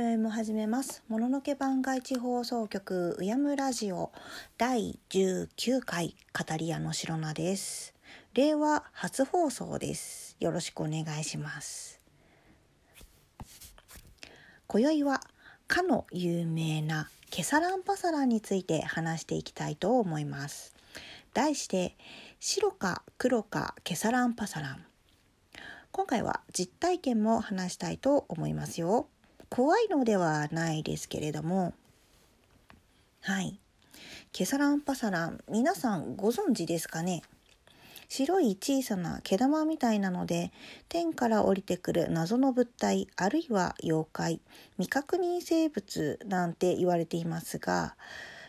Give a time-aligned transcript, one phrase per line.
[0.00, 1.02] 今宵も始めます。
[1.08, 4.12] もののけ番外地放送局うやむラジオ
[4.56, 7.96] 第19回語り屋の白菜です。
[8.32, 10.36] 令和初放送です。
[10.38, 12.00] よろしくお願いします。
[14.68, 15.20] 今宵は
[15.66, 20.74] かの有名なケサランパサランについて話していきたいと思います。
[21.34, 21.96] 題して
[22.38, 24.84] 白か黒かケサランパサラン。
[25.90, 29.08] 今回は実体験も話したいと思いますよ。
[29.50, 31.74] 怖いのではないですけれども
[33.20, 33.58] はい。
[34.32, 37.22] ケサランパサラン皆さんご存知ですかね？
[38.08, 40.50] 白い小さな毛玉みたいなので
[40.88, 44.40] 天から降りてくる謎の物体あるいは妖怪
[44.76, 47.96] 未確認生物なんて言われていますが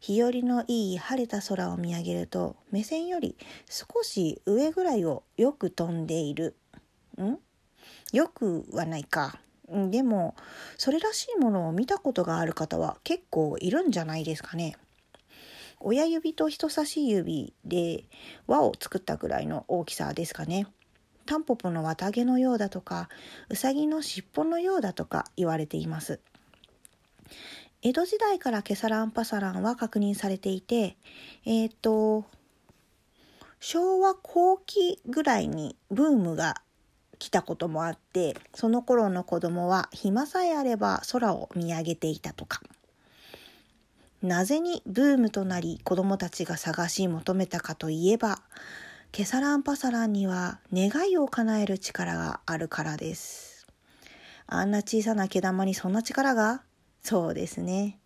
[0.00, 3.36] 日和のいい晴れた空を見上げると目線より
[3.68, 6.54] 少し上ぐらいをよく飛んでいる。
[7.20, 7.36] ん？
[8.12, 9.38] よくはないか。
[9.68, 10.34] でも
[10.76, 14.76] それらしいものを見たことがある方は結構いるんじゃないですかね。
[15.80, 18.04] 親指と人差し指で
[18.46, 20.66] 輪を作ったぐらいの大きさですかね。
[21.26, 23.08] タンポポの綿毛のようだとか
[23.48, 26.20] ウサギの尻尾のようだとか言われています。
[27.82, 30.96] 江戸時代からケサランパサランは確認されていて
[31.44, 32.26] えっ、ー、と
[33.58, 36.61] 昭和後期ぐらいにブームが
[37.22, 42.60] 来たこともあってその頃の子供は暇さえあれば空を見上げていたとか。
[44.22, 48.40] なぜにブームとなり子供たちが探し求めたかといえば
[49.12, 53.68] ケサランパサランには願いを叶える力があるからです。
[54.48, 56.62] あんな小さな毛玉にそんな力が？
[57.02, 58.00] そうですね。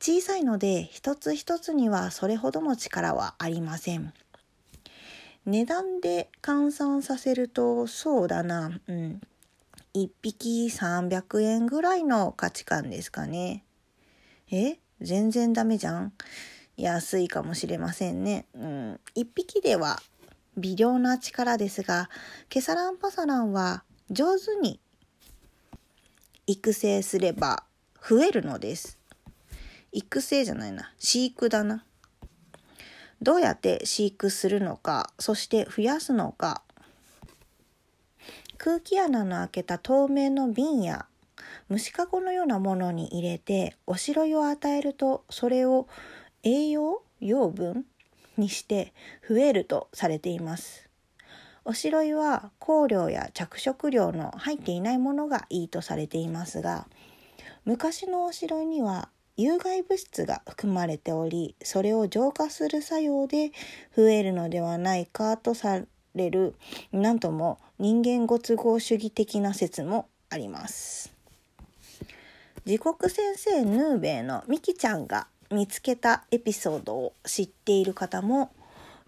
[0.00, 4.12] 小さいので一つ一つにはそれほどの力はありません。
[5.46, 8.80] 値段で換算させるとそうだな。
[8.86, 9.20] うん。
[9.94, 13.64] 1匹300円ぐらいの価値観ですかね。
[14.50, 14.78] え？
[15.00, 16.12] 全然ダメじゃん。
[16.76, 18.46] 安いかもしれませんね。
[18.54, 19.00] うん。
[19.16, 20.00] 1匹では
[20.56, 22.10] 微量な力ですが
[22.48, 24.78] ケサランパサランは上手に
[26.46, 27.64] 育成すれば
[28.06, 28.98] 増えるのです。
[29.92, 30.92] 育成じゃないな。
[30.98, 31.84] 飼育だな。
[33.22, 36.62] どうやって飼育するのかそして増やすのか。
[38.56, 41.06] 空気穴の開けた透明の瓶や
[41.70, 45.88] 虫かごのようなものに入れておしろいを与えるとそれを
[46.42, 47.86] 栄養養分
[48.36, 48.92] にして
[49.26, 50.90] 増えるとされています。
[51.64, 56.86] おしろいは香料や着色料の入っていないものがいいとされていますが
[57.64, 59.10] 昔のおしろいには
[59.42, 63.52] 有害物質が含まれておりそれを浄化する作用で
[63.96, 65.80] 増えるのではないかとさ
[66.14, 66.54] れる
[66.92, 71.14] なんとも人間ご都合主義的な説もあります。
[72.66, 78.52] 時刻先生ヌーベイのミキちゃんが見つけたエピソードを知っている方も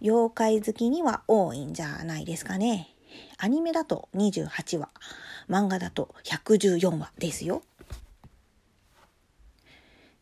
[0.01, 2.89] 妖怪好きには多いんじゃないですかね。
[3.37, 4.89] アニメだと28話
[5.51, 7.63] 漫画だと114話ですよ。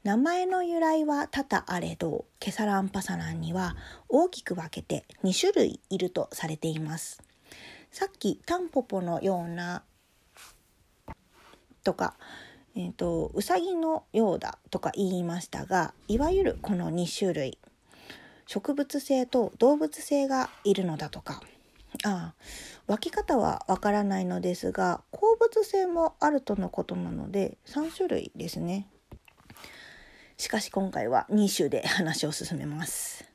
[0.03, 3.77] 名前の由来は多々あれどケサランパサランには
[4.09, 7.23] 大きく分けて2種類いるとされています。
[7.91, 9.83] さっきタンポポのような
[11.85, 12.15] とか、
[12.75, 17.59] えーと、ウサギのようだとか言いましたがいわゆるこの2種類
[18.47, 21.43] 植物性と動物性がいるのだとか
[22.05, 22.35] ああ
[22.87, 28.87] 分け方はわからないのですが鉱物性もあるとのことなので3種類ですね。
[30.41, 33.27] しかし今回は2種で話を進めます。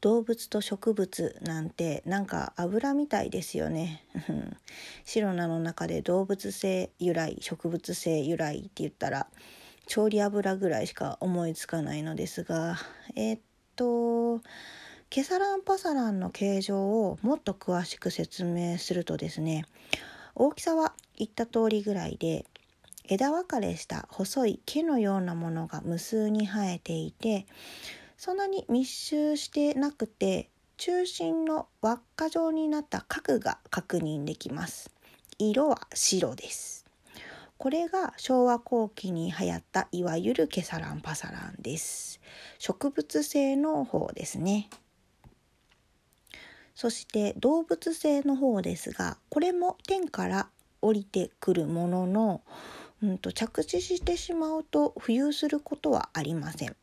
[0.00, 4.04] 動物と植物なんてなんか油みたいですよね。
[5.06, 9.28] 白菜の中で動物性由来植物性由来って言ったら
[9.86, 12.76] 調理油ぐらいしか思いつかないのですが
[13.14, 13.40] えー、っ
[13.76, 14.42] と
[15.10, 19.64] ケサランパサランの形状をもっと詳しく説明するとですね
[20.34, 22.44] 大きさは言った通りぐらいで
[23.06, 27.46] 枝分かれした細い木のようなものが無数に生えていて
[28.16, 34.90] そんなに密集してなくて中心の輪っか状になった核が確認できます。
[35.38, 36.84] 色は白です。
[37.58, 42.20] これが昭和後期に流行ったいわゆるケサランパサランです。
[42.58, 44.68] 植物性の方ですね。
[46.74, 50.48] そして動物性の方ですがこれも天から
[50.82, 52.40] 降りてくるものの
[53.04, 56.74] うんと着地してしまうと浮遊することはありません。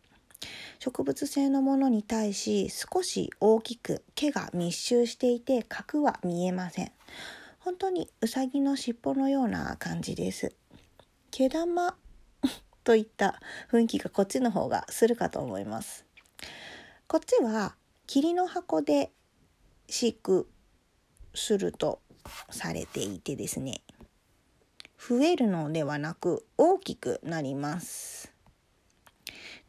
[0.78, 6.92] 植物性のものに対し少し大きく毛が密集していて核は見えません。
[7.60, 10.54] 本当にうさぎの尻尾のような感じです。
[11.32, 11.98] 毛玉
[12.84, 13.42] といった
[13.72, 16.06] 雰囲気がこっちの方がするかと思います。
[17.08, 17.76] こっちは
[18.06, 19.12] 霧の箱で
[19.90, 20.48] 飼育
[21.34, 22.00] すると
[22.52, 23.82] されていてですね。
[25.10, 28.32] 増えるのではなく大きくなります。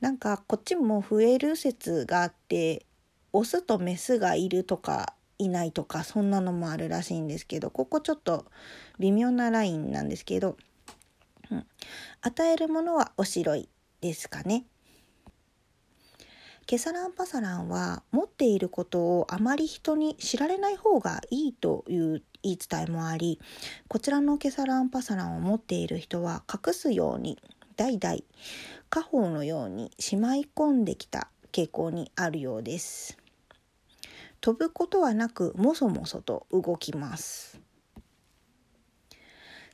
[0.01, 2.85] なんかこっちも増える説があって
[3.33, 8.45] オスとメスがいるとかいないとかそんなのもあるらしいんですけどここちょっと
[8.99, 10.57] 微妙なラインなんですけど、
[11.51, 11.67] うん、
[12.21, 13.69] 与えるものはおしろい
[14.01, 14.67] ですかね。
[16.67, 23.41] ケサランパサランは持っていることをあまり人に知られない方がいいという言い伝えもあり
[23.89, 27.39] こちらのケサランパサランを持っている人は隠すように
[27.77, 28.25] 代々家
[28.91, 33.17] 宝のようにしまい込んできた傾向にあるようです。
[34.41, 37.61] 飛ぶことはなくもそもそと動きます。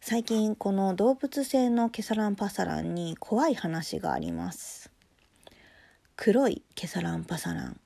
[0.00, 4.90] 最近この動物性のケサランパサランに怖い話があります。
[6.16, 7.80] 黒いケサランパサラン。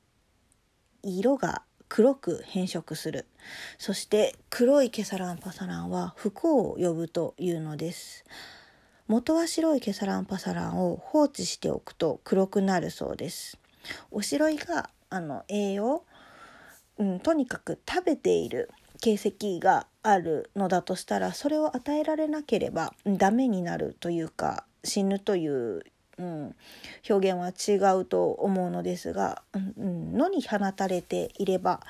[1.02, 1.62] 色が
[1.94, 3.26] 黒く変色する。
[3.76, 8.24] そして黒いケサランパサランは不幸を呼ぶというのです。
[9.08, 13.58] 元は白いケサランパサランを放置しておくと黒くなるそうです。
[14.10, 16.06] おしろいがあの栄養、
[16.96, 18.70] うん、とにかく食べている
[19.02, 25.82] 形跡があるのだとしたらそれを与えられなければダメになるというか死ぬという
[26.22, 26.54] うん、
[27.10, 29.74] 表現は違うと思うのですが、うん。
[29.76, 31.80] うん、野に放たれていれば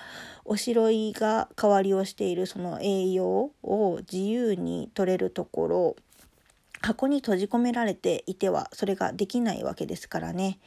[0.44, 5.96] おしろいが代わりをしているその栄養を自由に取れるところ
[6.80, 10.58] 箱に閉じ込められていてはそれができないわけですからね、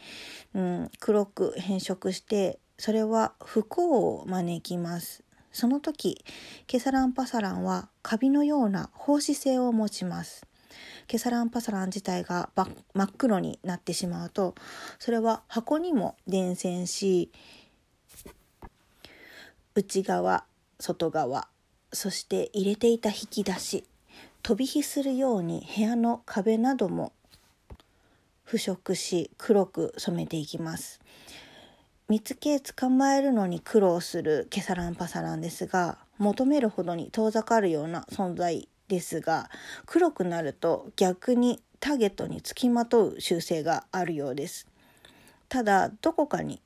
[0.53, 5.23] うん、黒く変色してそれは不幸を招きます。
[5.51, 6.23] その時
[6.67, 10.45] ケサランパサランはカビのような放射性を持ちます。
[11.07, 12.49] ケサランパサラン自体が
[12.93, 14.55] 真っ黒になってしまうと
[14.99, 17.31] それは箱にも伝染し
[19.75, 20.45] 内側
[20.79, 21.47] 外側
[21.91, 23.85] そして入れていた引き出し
[24.43, 27.13] 飛び火するように部屋の壁なども
[28.43, 31.01] 腐食し黒く染めていきます。
[32.07, 39.49] 見つけ捕まえるのに苦労するケサランパサランですが求めるほどに遠ざかるような存在ですが
[39.85, 44.67] 黒くなると逆にターゲットにつきまとう習性があるようです
[45.49, 46.61] ただどこかに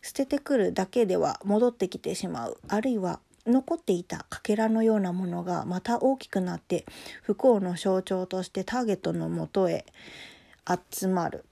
[0.00, 6.84] 捨ててくるだけでは戻ってきてしまうあるいは残っていたかけらのようなものがまた大きくなって
[7.22, 9.84] 不幸の象徴としてターゲットのもとへ
[10.90, 11.44] 集まる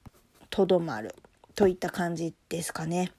[0.50, 1.14] とどまる
[1.54, 3.12] といった感じですかね。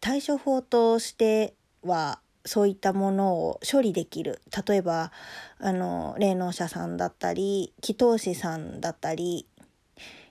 [0.00, 1.54] 対処法として
[1.84, 4.40] はそういったものを処理できる。
[4.66, 5.12] 例えば
[5.58, 9.46] あの霊能者さんだったり祈祷師さんだったり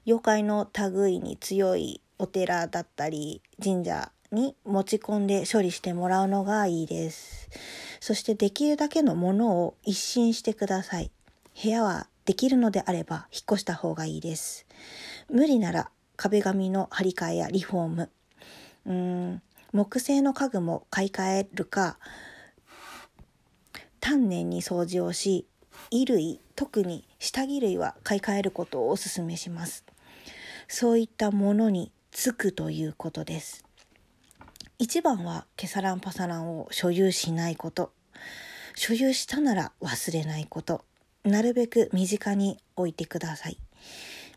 [0.05, 7.49] 妖怪の類に強いお寺だったり神社に持ち込んで処理してもらうのがいいです。
[7.99, 11.11] そしてできるだけのものを一新してください。
[11.61, 14.65] 部屋はできるのであれば引っ越した方がいいです。
[15.29, 18.09] 無理なら壁紙の張り替えやリフォーム。
[18.85, 19.41] うん。
[19.71, 21.97] 木製の家具も買い替えるか
[23.99, 25.47] 丹念に掃除をし
[25.89, 29.85] 衣類特に下着類は買い替えることをお勧めします。
[30.67, 33.65] そういったものにつくということです。
[34.79, 37.91] 一番はケサランパサランを所有しないこと。
[38.75, 40.83] 所有したなら忘れないこと。
[41.23, 43.57] なるべく身近に置いてください。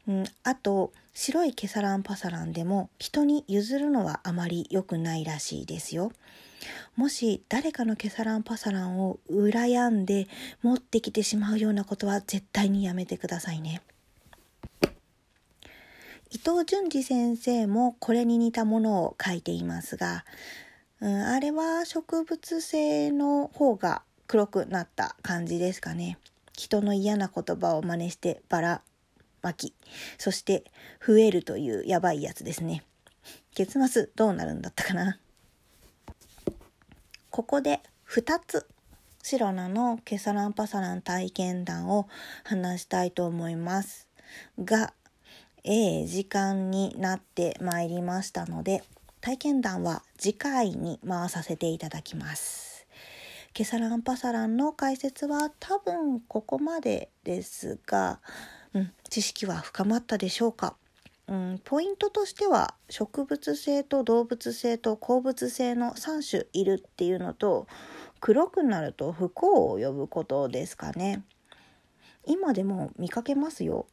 [0.06, 6.12] うん、あと白いケサランパサランでも人に譲るのはあまり良くないらしいですよ。
[6.96, 10.28] もし誰かのケサランパサランを羨んで
[10.62, 13.82] 持ってきてしまうようなことは絶対にやめてくださいね。
[16.30, 20.25] 伊藤淳二先生もこれに似たものを書いていますが、
[21.00, 26.18] うん、あれは植物性の方が黒くなった感じですかね。
[26.52, 28.82] 人の嫌な言葉を真似してバラ
[29.45, 29.75] 巻き
[30.19, 30.65] そして
[31.07, 32.83] 増えるというやばいやつですね。
[33.55, 35.19] 結末どうなるんだったかな？
[37.31, 38.67] ここで2つ
[39.23, 42.09] シロナのケサランパサラン体験談を
[42.43, 44.09] 話したいと思います。
[44.59, 44.93] が
[45.63, 48.83] ええ時間になってまいりましたので
[49.21, 52.87] 体験談は次回に回させていただきます。
[53.55, 58.21] ケサランパサランの解説は多分ここまでですが
[58.75, 60.76] うん、知識は深まったでしょうか、
[61.28, 67.66] うん、ポイントとしては植物性と動物性と鉱物性の3種いるっていうのと
[68.21, 71.23] 黒くなると不幸を呼ぶことですかね。
[72.26, 73.87] 今でも見かけますよ。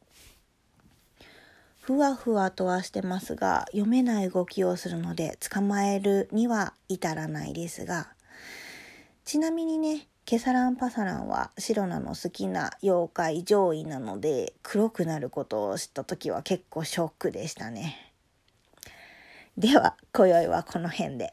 [1.82, 8.14] ふわふわとはしてますが読めない動きをするので捕まえるには至らないですが。
[9.24, 18.12] ちなみにねケサランパサランはシロナの好きな妖怪上位なので黒くなることを知った時は結構ショックでしたね。
[19.58, 21.32] では今宵はこの辺で。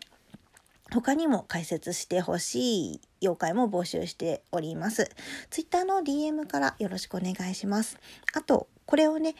[0.91, 5.09] 他にも解説してほしい妖怪も募集しております。
[5.51, 7.99] Twitter の DM からよろしくお願いします。
[8.33, 9.35] あと、これをね、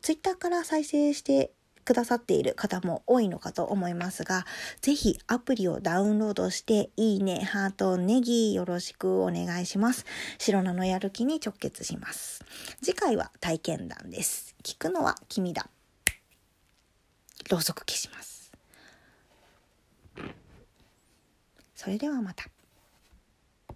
[0.00, 1.52] Twitter から再生して
[1.86, 4.44] くださっている方も多いのかと思いますが、
[4.82, 10.04] ぜひアプリをダウンロードして、いいね、ハート、ネギよろしくお願いします。
[10.38, 12.44] 白菜のやる気に直結します。
[12.82, 14.56] 次回は体験談です。
[14.64, 15.70] 聞くのは君だ。
[17.48, 18.52] ろうそく消します。
[21.76, 22.55] それではまた。